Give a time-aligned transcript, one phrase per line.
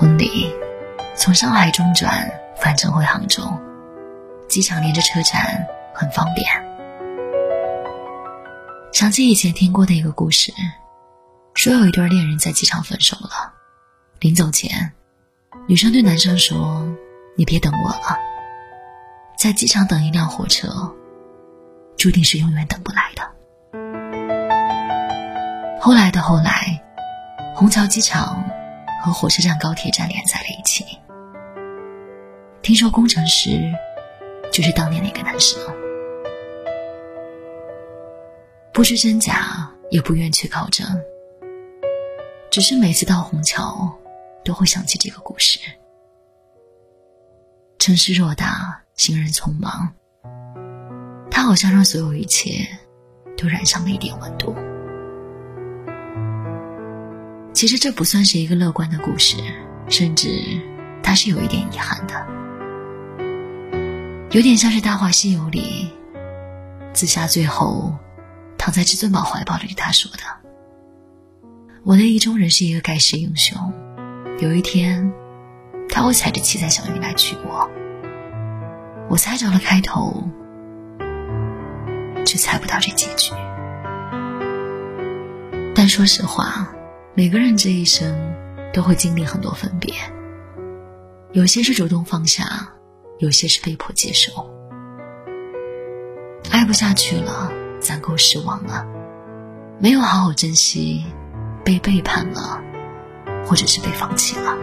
[0.00, 0.50] 婚礼，
[1.14, 3.42] 从上海中转返程回杭州，
[4.48, 6.46] 机场连着车站，很方便。
[8.94, 10.54] 想起以前听过的一个故事，
[11.52, 13.52] 说有一对恋人在机场分手了，
[14.20, 14.90] 临走前，
[15.68, 16.82] 女生对男生说
[17.36, 18.16] ：“你别等我了，
[19.36, 20.90] 在机场等一辆火车，
[21.98, 23.22] 注定是永远等不来的。”
[25.78, 26.82] 后来的后来，
[27.54, 28.42] 虹桥机场
[29.02, 30.84] 和火车站高铁站连在了一起。
[32.62, 33.72] 听说工程师
[34.52, 35.58] 就是当年那个男生，
[38.72, 40.86] 不知真假，也不愿去考证，
[42.50, 43.90] 只是每次到虹桥，
[44.44, 45.58] 都会想起这个故事。
[47.78, 49.90] 城市偌大，行人匆忙，
[51.30, 52.66] 他好像让所有一切
[53.38, 54.54] 都染上了一点温度。
[57.60, 59.36] 其实这不算是一个乐观的故事，
[59.90, 60.30] 甚至
[61.02, 62.26] 它是有一点遗憾的，
[64.30, 65.90] 有点像是《大话西游》里
[66.94, 67.94] 紫霞最后
[68.56, 70.20] 躺在至尊宝怀抱里对他说的
[71.84, 73.54] ：“我的意中人是一个盖世英雄，
[74.38, 75.12] 有一天
[75.90, 77.68] 他会踩着七彩祥云来娶我。”
[79.10, 80.26] 我猜着了开头，
[82.24, 83.34] 却猜不到这结局。
[85.74, 86.66] 但说实话。
[87.12, 88.16] 每个人这一生
[88.72, 89.92] 都会经历很多分别，
[91.32, 92.72] 有些是主动放下，
[93.18, 94.48] 有些是被迫接受。
[96.52, 97.50] 爱不下去了，
[97.80, 98.86] 攒够失望了，
[99.80, 101.04] 没有好好珍惜，
[101.64, 102.62] 被背叛了，
[103.44, 104.56] 或者是被放弃了。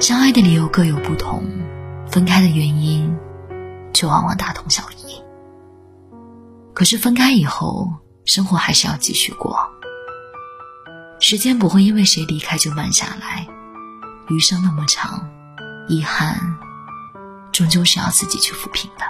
[0.00, 1.42] 相爱的理由各有不同，
[2.06, 3.12] 分开的原因
[3.92, 5.20] 却往往大同小异。
[6.72, 7.92] 可是分开以后，
[8.24, 9.58] 生活还是要继续过。
[11.20, 13.46] 时间不会因为谁离开就慢下来，
[14.28, 15.28] 余生那么长，
[15.88, 16.38] 遗憾
[17.52, 19.04] 终究是要自己去抚平的。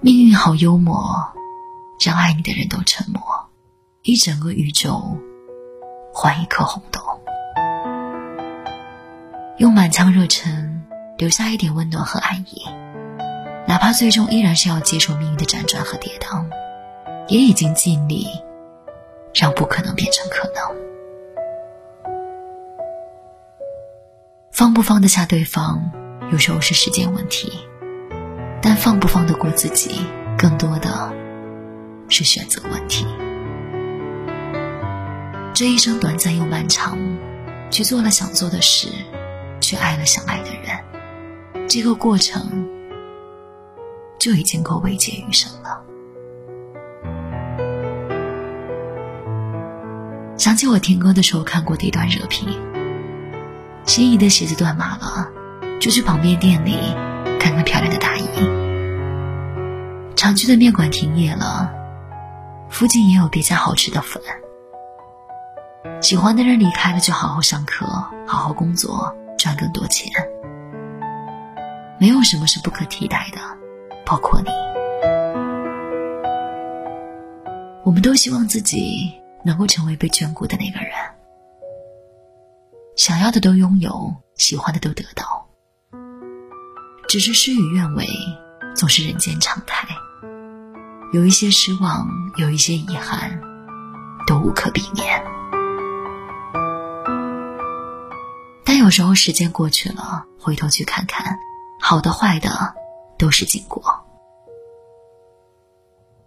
[0.00, 1.32] 命运好幽默，
[2.04, 3.22] 让爱你的人都沉默，
[4.02, 5.16] 一整个宇宙
[6.12, 7.00] 换一颗红豆，
[9.58, 10.82] 用满腔热忱
[11.16, 12.62] 留下一点温暖和爱意，
[13.68, 16.44] 哪怕最终依然是要接受命运的辗转和跌宕，
[17.28, 18.26] 也已经尽力。
[19.34, 20.62] 让不可能变成可能，
[24.50, 25.80] 放不放得下对方，
[26.32, 27.48] 有时候是时间问题；
[28.60, 30.06] 但放不放得过自己，
[30.36, 31.12] 更多的
[32.08, 33.06] 是选择问题。
[35.54, 36.98] 这一生短暂又漫长，
[37.70, 38.88] 去做了想做的事，
[39.60, 42.68] 去爱了想爱的人，这个过程
[44.18, 45.84] 就已经够慰藉余生了。
[50.38, 52.48] 想起我听歌的时候看过的一段热评：
[53.84, 55.28] 心仪的鞋子断码了，
[55.80, 56.78] 就去旁边店里
[57.40, 58.24] 看看漂亮的大衣；
[60.14, 61.68] 常去的面馆停业了，
[62.70, 64.22] 附近也有别家好吃的粉。
[66.00, 67.84] 喜欢的人离开了，就好好上课，
[68.24, 70.08] 好好工作，赚更多钱。
[71.98, 73.40] 没有什么是不可替代的，
[74.06, 74.50] 包括你。
[77.82, 79.17] 我们都希望自己。
[79.44, 80.92] 能够成为被眷顾的那个人，
[82.96, 85.46] 想要的都拥有，喜欢的都得到。
[87.08, 88.06] 只是事与愿违，
[88.74, 89.88] 总是人间常态。
[91.12, 92.06] 有一些失望，
[92.36, 93.40] 有一些遗憾，
[94.26, 95.24] 都无可避免。
[98.64, 101.38] 但有时候时间过去了，回头去看看，
[101.80, 102.74] 好的坏的，
[103.16, 103.82] 都是经过。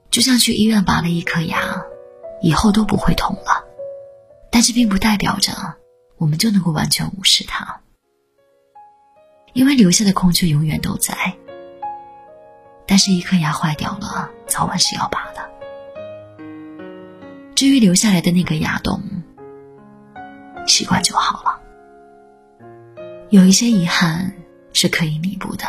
[0.09, 1.80] 就像去医院拔了一颗牙。
[2.41, 3.63] 以后都不会痛了，
[4.51, 5.53] 但是并不代表着
[6.17, 7.81] 我们就能够完全无视它，
[9.53, 11.15] 因为留下的空缺永远都在。
[12.87, 15.49] 但是，一颗牙坏掉了，早晚是要拔的。
[17.55, 19.01] 至于留下来的那个牙洞，
[20.67, 21.61] 习惯就好了。
[23.29, 24.33] 有一些遗憾
[24.73, 25.65] 是可以弥补的，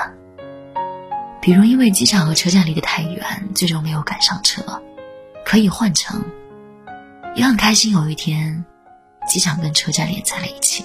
[1.41, 4.83] 比如因为机场和车站离得太远，最终没有赶上车，
[5.45, 6.21] 可以换乘。
[7.34, 8.62] 也很开心，有一天，
[9.26, 10.84] 机场跟车站连在了一起。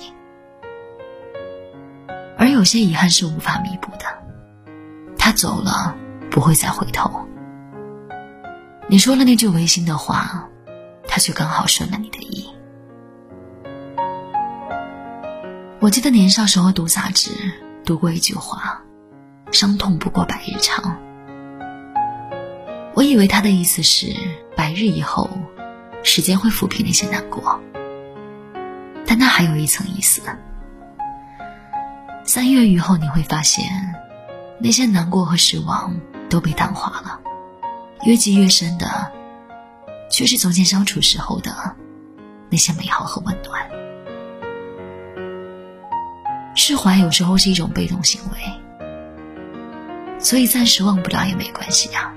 [2.38, 4.05] 而有些遗憾是无法弥补的，
[5.17, 5.94] 他走了，
[6.31, 7.27] 不会再回头。
[8.88, 10.47] 你说了那句违心的话，
[11.05, 12.49] 他却刚好顺了你的意。
[15.79, 17.31] 我记得年少时候读杂志，
[17.83, 18.81] 读过一句话
[19.51, 20.97] ：“伤痛不过百日长。”
[22.95, 24.07] 我以为他的意思是
[24.55, 25.29] 百日以后。
[26.03, 27.59] 时间会抚平那些难过，
[29.05, 30.21] 但那还有一层意思。
[32.23, 33.65] 三月雨后，你会发现，
[34.59, 35.95] 那些难过和失望
[36.29, 37.19] 都被淡化了，
[38.03, 39.11] 越积越深的，
[40.09, 41.75] 却是从前相处时候的
[42.49, 43.69] 那些美好和温暖。
[46.55, 48.38] 释怀有时候是一种被动行为，
[50.19, 52.13] 所以暂时忘不了也没关系呀，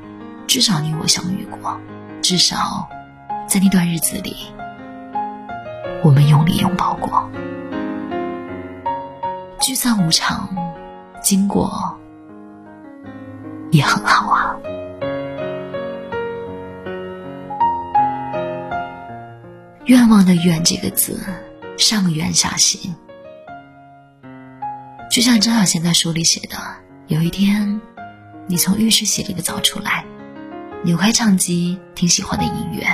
[0.47, 1.79] 至少你我相遇过，
[2.21, 2.89] 至少
[3.51, 4.37] 在那段日子里，
[6.05, 7.29] 我们用力拥抱过。
[9.61, 10.49] 聚散无常，
[11.21, 11.99] 经过
[13.73, 14.55] 也很好啊。
[19.87, 21.19] 愿望的“愿”这个字，
[21.77, 22.95] 上圆下行。
[25.11, 26.57] 就像张小娴在书里写的：
[27.09, 27.81] 有一天，
[28.47, 30.05] 你从浴室洗了个澡出来，
[30.85, 32.87] 扭开唱机听喜欢的音乐，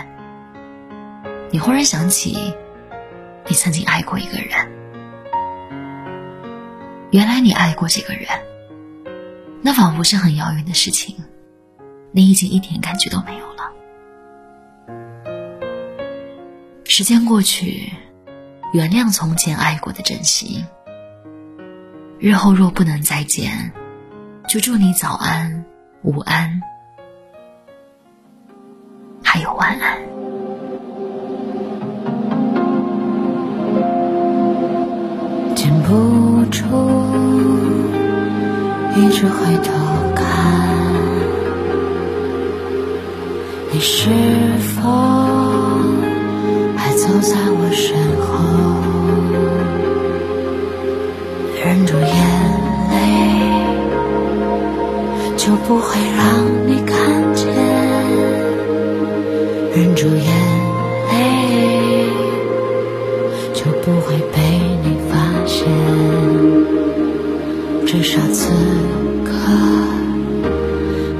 [1.56, 2.52] 你忽然想起，
[3.48, 4.50] 你曾经爱过一个人。
[7.10, 8.28] 原来你爱过这个人，
[9.62, 11.16] 那仿佛是很遥远的事情，
[12.12, 13.72] 你已经一点感觉都没有了。
[16.84, 17.90] 时间过去，
[18.74, 20.62] 原谅从前爱过的真心。
[22.18, 23.72] 日后若不能再见，
[24.46, 25.64] 就祝你早安、
[26.02, 26.60] 午安，
[29.24, 30.15] 还有晚安。
[35.86, 36.64] 不住。
[38.96, 39.72] 一直回头
[40.14, 40.24] 看，
[43.70, 44.08] 你是
[44.74, 44.90] 否
[46.76, 48.26] 还走在我身后？
[51.62, 52.06] 忍住眼
[52.90, 52.96] 泪，
[55.36, 56.26] 就不会让
[56.66, 56.94] 你看
[57.34, 57.46] 见；
[59.74, 60.32] 忍住眼
[61.12, 61.14] 泪，
[63.52, 64.38] 就不会被
[67.96, 68.50] 至少此
[69.24, 69.30] 刻，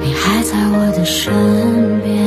[0.03, 1.33] 你还在我的身
[2.05, 2.26] 边，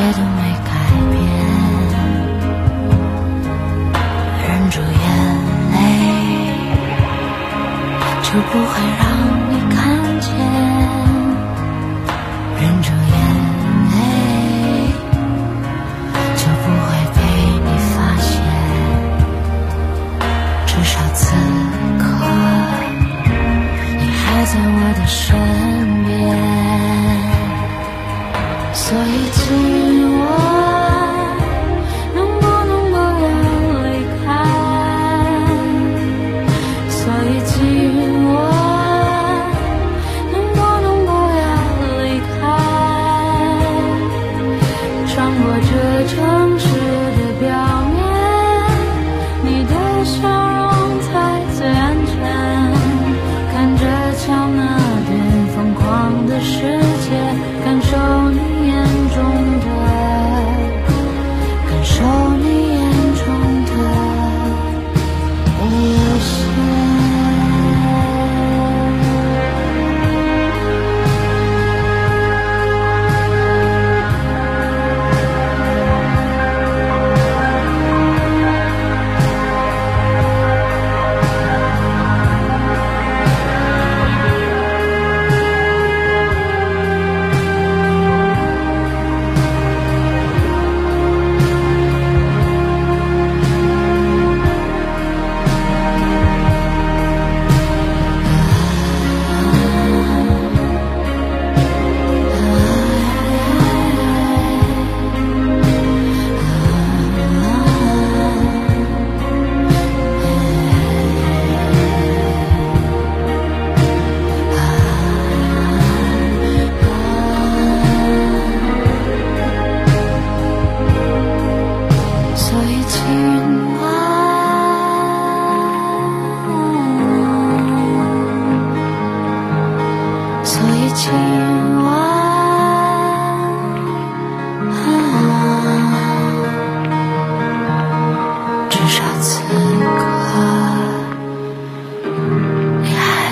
[0.00, 0.70] 切都没改
[1.10, 1.14] 变，
[4.40, 5.04] 忍住眼
[5.72, 5.76] 泪，
[8.22, 9.02] 就不会让
[9.50, 9.78] 你看
[10.20, 10.26] 见。
[12.56, 13.14] 忍住眼
[13.90, 13.94] 泪，
[16.34, 17.18] 就不会被
[17.66, 18.32] 你发现。
[20.66, 21.20] 至少此
[21.98, 22.02] 刻，
[23.98, 25.28] 你还在我的身
[26.06, 26.10] 边，
[28.72, 29.08] 所以。
[29.32, 29.69] 请。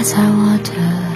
[0.08, 1.07] 在我的